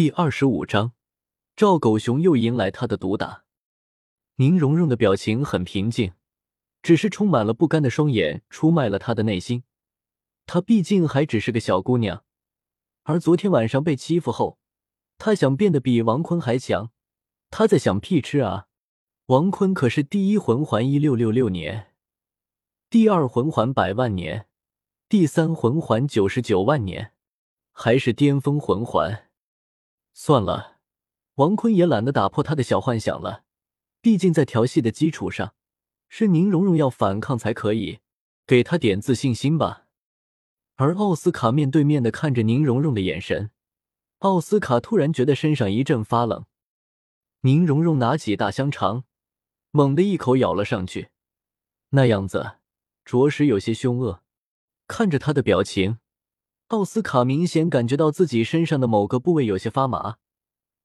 [0.00, 0.94] 第二十五章，
[1.54, 3.44] 赵狗熊又迎来他的毒打。
[4.36, 6.14] 宁荣荣的表情很平静，
[6.82, 9.64] 只是充满了不甘的双眼出卖了他的内心。
[10.46, 12.24] 她毕竟还只是个小姑娘，
[13.02, 14.58] 而昨天晚上被欺负后，
[15.18, 16.90] 她想变得比王坤还强。
[17.50, 18.68] 她在想屁吃啊！
[19.26, 21.92] 王坤可是第一魂环一六六六年，
[22.88, 24.48] 第二魂环百万年，
[25.10, 27.12] 第三魂环九十九万年，
[27.72, 29.26] 还是巅峰魂环。
[30.12, 30.78] 算了，
[31.36, 33.44] 王坤也懒得打破他的小幻想了。
[34.02, 35.54] 毕竟在调戏的基础上，
[36.08, 38.00] 是宁荣荣要反抗才可以，
[38.46, 39.86] 给他点自信心吧。
[40.76, 43.50] 而奥斯卡面对面的看着宁荣荣的眼神，
[44.20, 46.46] 奥斯卡突然觉得身上一阵发冷。
[47.42, 49.04] 宁荣荣拿起大香肠，
[49.70, 51.10] 猛地一口咬了上去，
[51.90, 52.56] 那样子
[53.04, 54.22] 着实有些凶恶。
[54.86, 55.98] 看着他的表情。
[56.70, 60.18] 奥斯卡明显感觉到自己身上的某个部位有些发麻，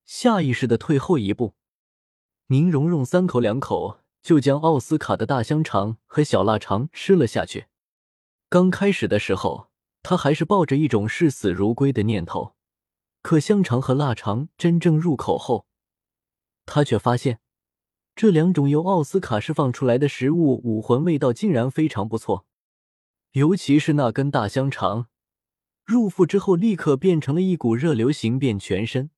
[0.04, 1.54] 下意识的退后一步。
[2.48, 7.66] 宁荣荣三口两口就将奥斯卡的大香肠和小腊肠吃了下去。
[8.48, 9.68] 刚开始的时候，
[10.02, 12.56] 他还是抱着一种视死如归的念头，
[13.22, 15.66] 可香肠和腊肠真正入口后，
[16.64, 17.38] 他却发现
[18.16, 22.44] 这两种由奥斯卡释放出来的食物武魂味道竟然非常不错，
[23.30, 25.06] 尤其是那根大香肠。
[25.86, 29.10] 入腹之后，立刻变成了一股热流，行遍全身。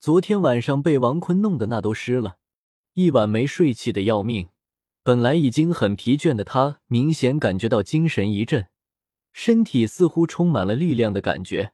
[0.00, 2.38] 昨天晚上被王坤弄得那都湿了，
[2.94, 4.48] 一晚没睡，气的要命。
[5.04, 8.66] 本来已经很疲倦的他，明显感觉到精神一振，
[9.32, 11.72] 身体似乎充满了力量的感觉。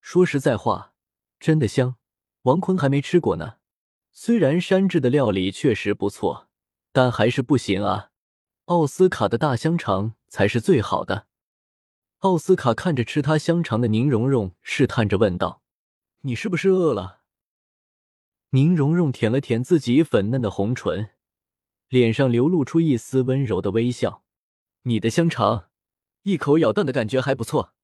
[0.00, 0.92] 说实在话，
[1.40, 1.96] 真的香。
[2.42, 3.54] 王坤还没吃过呢。
[4.12, 6.48] 虽然山治的料理确实不错，
[6.92, 8.10] 但还是不行啊。
[8.66, 11.26] 奥斯卡的大香肠才是最好的。
[12.24, 15.60] 奥斯卡看着吃他香肠的宁荣荣，试探着问道
[16.24, 17.20] ：“你是不是饿了？”
[18.52, 21.10] 宁荣荣舔了舔自己粉嫩的红唇，
[21.90, 24.24] 脸上流露出一丝温柔的微笑
[24.84, 25.66] ：“你的香肠，
[26.22, 27.74] 一口咬断的感觉还不错。”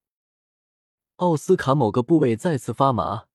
[1.16, 3.26] 奥斯卡某个部位再次发麻，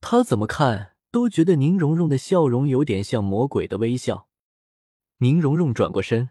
[0.00, 4.26] 他怎么看都觉得宁荣荣的笑容有点像魔鬼的微笑。
[5.18, 6.30] 宁荣荣转过身，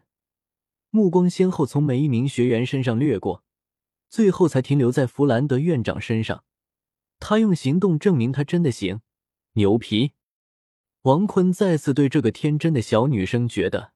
[0.90, 3.46] 目光先后从每一名学员身上掠过。
[4.12, 6.44] 最后才停留在弗兰德院长身上，
[7.18, 9.00] 他用行动证明他真的行，
[9.54, 10.12] 牛皮！
[11.04, 13.94] 王坤再次对这个天真的小女生觉得，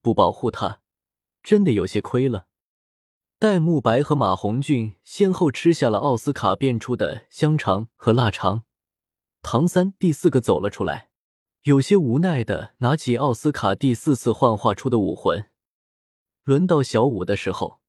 [0.00, 0.80] 不保护她，
[1.42, 2.46] 真的有些亏了。
[3.40, 8.62] 戴沐白和马红俊先后吃下了奥斯卡变出的香肠和腊肠，
[9.42, 11.10] 唐三第四个走了出来，
[11.64, 15.46] 有些无奈的拿起奥斯卡第四次幻化出的武魂。
[16.44, 17.80] 轮到小五的时候。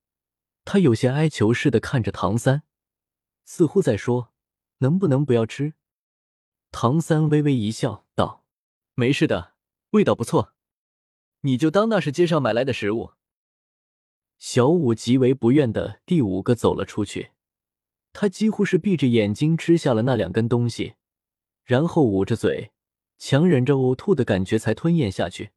[0.72, 2.62] 他有些哀求似的看着唐三，
[3.44, 4.32] 似乎在说
[4.78, 5.74] ：“能不能不要吃？”
[6.70, 8.46] 唐三微微一笑，道
[8.94, 9.56] ：“没事的，
[9.94, 10.54] 味道不错，
[11.42, 13.14] 你就当那是街上买来的食物。”
[14.38, 17.32] 小五极为不愿的第五个走了出去，
[18.14, 20.94] 他几乎是闭着眼睛吃下了那两根东西，
[21.64, 22.72] 然后捂着嘴，
[23.18, 25.50] 强忍着呕吐的感觉才吞咽下去。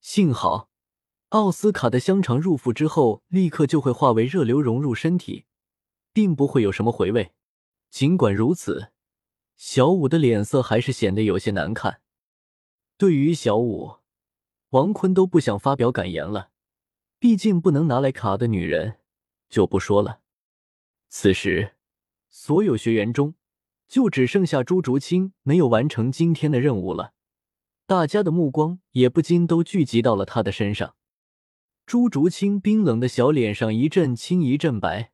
[0.00, 0.68] 幸好。
[1.30, 5.44] 奥斯卡的香肠入腹之后，立刻就会化为热流融入身体，
[6.12, 7.32] 并不会有什么回味。
[7.90, 8.92] 尽管如此，
[9.56, 12.00] 小五的脸色还是显得有些难看。
[12.96, 13.96] 对于小五，
[14.70, 16.50] 王坤都不想发表感言了，
[17.18, 19.00] 毕竟不能拿来卡的女人
[19.48, 20.20] 就不说了。
[21.08, 21.74] 此时，
[22.28, 23.34] 所有学员中
[23.88, 27.14] 就只剩下朱竹清没有完成今天的任务了，
[27.84, 30.94] 大家的目光也不禁都聚集到了他的身上。
[31.86, 35.12] 朱竹清冰冷的小脸上一阵青一阵白，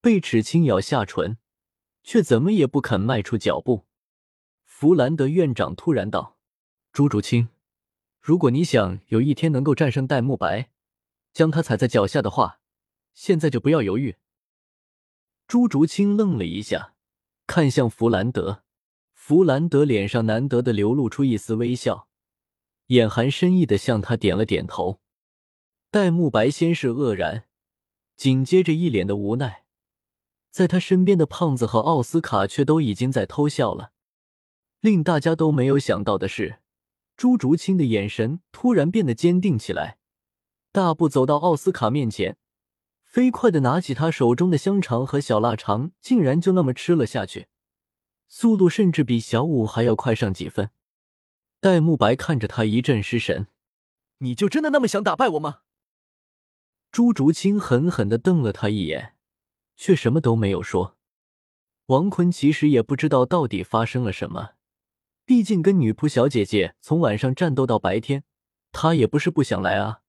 [0.00, 1.38] 贝齿轻咬下唇，
[2.04, 3.86] 却怎么也不肯迈出脚步。
[4.64, 6.38] 弗兰德院长突然道
[6.94, 7.48] ：“朱竹清，
[8.20, 10.70] 如果你想有一天能够战胜戴沐白，
[11.32, 12.60] 将他踩在脚下的话，
[13.12, 14.14] 现在就不要犹豫。”
[15.48, 16.94] 朱竹清愣了一下，
[17.48, 18.62] 看向弗兰德。
[19.12, 22.06] 弗兰德脸上难得的流露出一丝微笑，
[22.86, 25.00] 眼含深意的向他点了点头。
[25.92, 27.48] 戴沐白先是愕然，
[28.16, 29.64] 紧接着一脸的无奈，
[30.48, 33.90] 在他身边的胖子和奥斯卡却都已经在偷笑了。
[34.78, 36.60] 令大家都没有想到的是，
[37.16, 39.98] 朱竹清的眼神突然变得坚定起来，
[40.70, 42.36] 大步走到奥斯卡面前，
[43.02, 47.48] 飞快的拿起他手中的香肠和小腊肠，竟然就那么吃了下去，
[48.28, 50.70] 速度甚至比小五还要快上几分。
[51.58, 53.48] 戴沐白看着他一阵失神
[54.18, 55.62] ：“你就真的那么想打败我吗？”
[56.92, 59.14] 朱竹清狠狠的瞪了他一眼，
[59.76, 60.96] 却什么都没有说。
[61.86, 64.54] 王坤其实也不知道到底发生了什么，
[65.24, 68.24] 毕竟跟女仆小姐姐从晚上战斗到白天，
[68.72, 70.00] 他也不是不想来啊。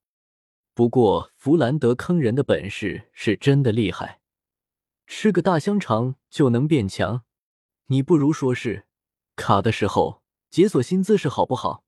[0.73, 4.21] 不过弗兰德坑人的本事是真的厉害，
[5.05, 7.23] 吃个大香肠就能变强。
[7.87, 8.87] 你不如说是
[9.35, 11.83] 卡的时候解锁新姿势好不好？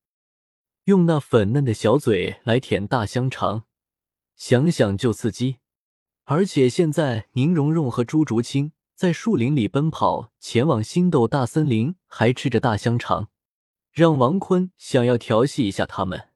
[0.84, 3.66] 用那粉嫩的小嘴来舔大香肠，
[4.36, 5.58] 想想就刺激。
[6.26, 13.30] 而且现在宁荣荣和朱竹清在树林里奔跑，前往星斗大森林，还吃着大香肠，
[13.92, 16.30] 让王坤想要调戏一下他们。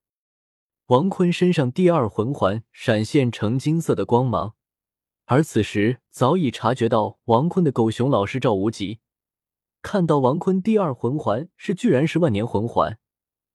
[0.87, 4.55] 王坤身上第二魂环闪现成金色的光芒，
[5.25, 8.99] 而此时早已察觉到王坤的狗熊老师赵无极，
[9.81, 12.99] 看到王坤第二魂环是居然是万年魂环，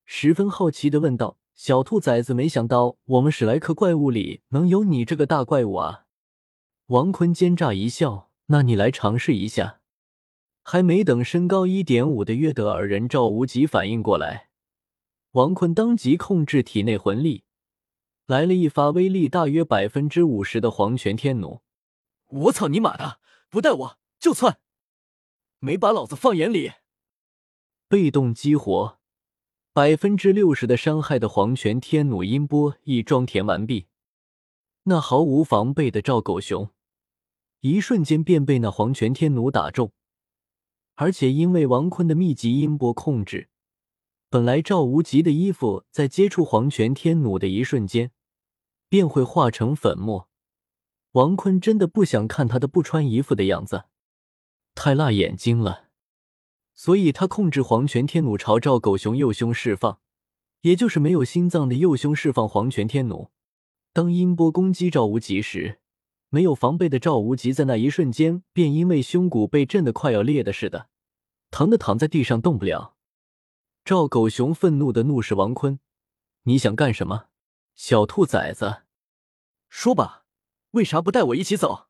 [0.04, 6.06] 十分好奇的问道：“小兔崽子，没想到我们史莱克怪物里能有你这个大怪物啊！”
[6.86, 9.80] 王坤奸诈一笑：“那你来尝试一下。”
[10.64, 14.48] 还没等身高一点五的约德尔人赵无极反应过来。
[15.32, 17.44] 王坤当即控制体内魂力，
[18.26, 21.62] 来了一发威力大约百分之五十的黄泉天弩。
[22.28, 23.18] 我操你妈的！
[23.50, 24.58] 不带我就窜，
[25.58, 26.72] 没把老子放眼里。
[27.88, 29.00] 被动激活，
[29.74, 33.86] 百分之六十的伤害的黄泉天弩音波已装填完毕。
[34.82, 36.68] 那毫无防备的赵狗熊，
[37.60, 39.90] 一瞬间便被那黄泉天弩打中，
[40.96, 43.48] 而且因为王坤的密集音波控制。
[44.28, 48.10] 本来赵无极的衣服在接触黄泉天弩的一瞬间
[48.90, 50.28] 便会化成粉末。
[51.12, 53.84] 王坤真的不想看他的不穿衣服的样子，
[54.74, 55.81] 太辣眼睛了，
[56.74, 60.00] 所以他控制黄泉天弩朝赵狗熊右胸释放，
[60.62, 63.30] 也就是没有心脏的右胸释放黄泉天弩。
[63.92, 65.80] 当音波攻击赵无极时，
[66.30, 70.88] 没有防备的赵无极在那一瞬间便因为胸骨被震得快要裂的似的，
[71.50, 72.96] 疼的躺在地上动不了。
[73.84, 75.78] 赵狗熊愤怒的怒视王坤
[76.44, 77.26] ：“你想干什么，
[77.74, 78.84] 小兔崽子？
[79.68, 80.24] 说吧，
[80.70, 81.88] 为啥不带我一起走？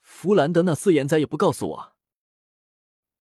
[0.00, 1.92] 弗兰德那四眼仔也不告诉我。”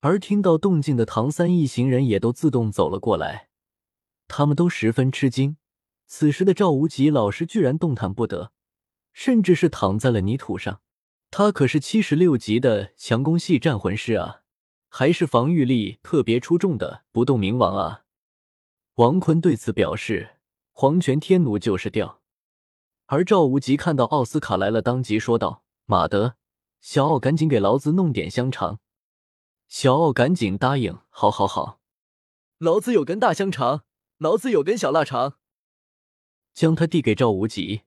[0.01, 3.49] 而听到动静的唐三一行人也都自动走了过来，
[4.27, 5.57] 他们都十分吃惊。
[6.07, 8.51] 此时的赵无极老师居然动弹不得，
[9.13, 10.81] 甚至是躺在了泥土上。
[11.29, 14.41] 他可是七十六级的强攻系战魂师啊！
[14.87, 18.05] 还是防御力特别出众的不动明王啊！
[18.95, 20.37] 王坤对此表示
[20.73, 22.21] ：“黄泉天弩就是掉。”
[23.05, 26.35] 而赵无极看到奥斯卡来了，当即说道：“马德，
[26.81, 28.79] 小奥赶紧给老子弄点香肠。”
[29.69, 31.79] 小奥赶紧答应：“好好好，
[32.57, 33.85] 老子有根大香肠，
[34.17, 35.37] 老子有根小腊肠。”
[36.55, 37.83] 将它递给赵无极，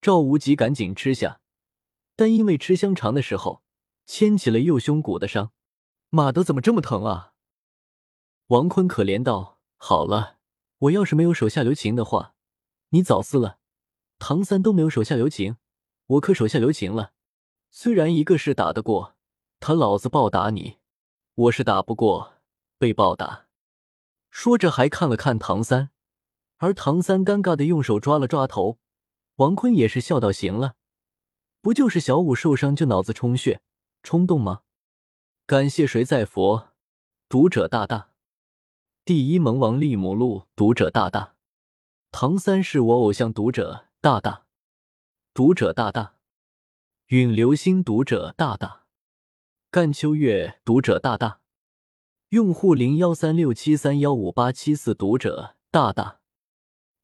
[0.00, 1.40] 赵无极赶紧吃下，
[2.16, 3.62] 但因为吃香肠的时候
[4.06, 5.52] 牵起了右胸骨的伤。
[6.08, 7.34] 马德怎么这么疼啊？
[8.46, 10.38] 王坤可怜道：“好了，
[10.78, 12.34] 我要是没有手下留情的话，
[12.88, 13.58] 你早死了。
[14.18, 15.58] 唐三都没有手下留情，
[16.06, 17.12] 我可手下留情了。
[17.70, 19.14] 虽然一个是打得过
[19.60, 20.78] 他，老子暴打你；
[21.38, 22.34] 我是打不过，
[22.78, 23.46] 被暴打。”
[24.28, 25.90] 说着还看了看唐三，
[26.56, 28.80] 而唐三尴尬的用手抓了抓头。
[29.36, 30.74] 王坤也是笑道：“行了，
[31.60, 33.60] 不就是小五受伤就脑子充血，
[34.02, 34.62] 冲动吗？”
[35.46, 36.70] 感谢谁在佛？
[37.28, 38.10] 读者大大，
[39.04, 41.36] 第一萌王利姆路读者大大，
[42.10, 44.46] 唐三是我偶像读者大大，
[45.32, 46.16] 读者大大，
[47.06, 48.87] 陨流星读者大大，
[49.70, 51.40] 干秋月读者大大，
[52.30, 56.20] 用户零幺三六七三幺五八七四读者大大，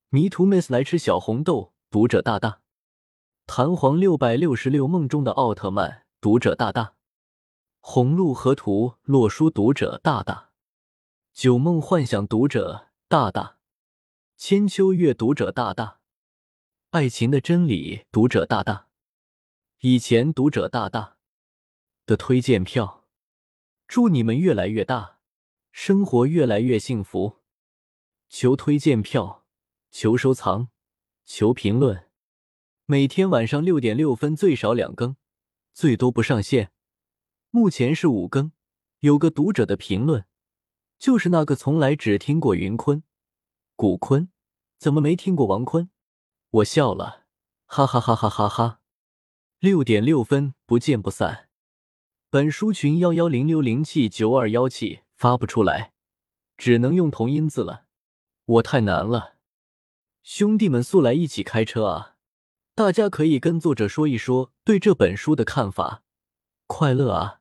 [0.09, 2.62] 迷途 miss 来吃小红豆读者大大，
[3.44, 6.94] 弹簧六百六十六梦中的奥特曼读者大大。
[7.80, 10.49] 红鹿河图洛书读者大大，
[11.35, 13.59] 九梦幻想读者大大，
[14.38, 15.99] 千秋月读者大大，
[16.92, 18.87] 爱情的真理读者大大，
[19.80, 21.13] 以前读者大大
[22.06, 23.04] 的推荐票，
[23.88, 25.20] 祝你们越来越大，
[25.73, 27.40] 生活越来越幸福。
[28.28, 29.46] 求推荐票，
[29.90, 30.68] 求收藏，
[31.25, 32.11] 求评论。
[32.84, 35.16] 每天晚上六点六分最少两更，
[35.73, 36.73] 最多不上线。
[37.50, 38.52] 目前是五更，
[39.00, 40.26] 有个读者的评论，
[40.99, 43.02] 就是那个从来只听过云坤、
[43.76, 44.28] 古坤，
[44.76, 45.88] 怎么没听过王坤？
[46.50, 47.25] 我笑了，
[47.64, 48.80] 哈哈哈哈哈哈！
[49.61, 51.49] 六点六分，不见不散。
[52.35, 55.93] 本书群幺幺零六零七九二幺七发不出来，
[56.57, 57.85] 只能用同音字了。
[58.45, 59.35] 我太难了，
[60.25, 62.17] 兄弟们速来一起开车啊！
[62.75, 66.03] 大家可以跟作者说一说对这本书的看法，
[66.67, 67.38] 快乐啊！